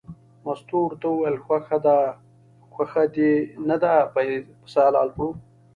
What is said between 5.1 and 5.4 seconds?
کړو.